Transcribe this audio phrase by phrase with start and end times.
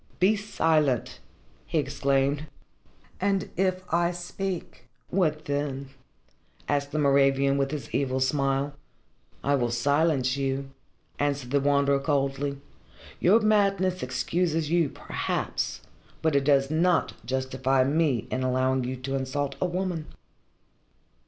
[0.19, 1.19] "Be silent!"
[1.67, 2.47] he exclaimed.
[3.19, 5.89] "And if I speak, what then?"
[6.67, 8.73] asked the Moravian with his evil smile.
[9.43, 10.71] "I will silence you,"
[11.19, 12.57] answered the Wanderer coldly.
[13.19, 15.81] "Your madness excuses you, perhaps,
[16.23, 20.07] but it does not justify me in allowing you to insult a woman."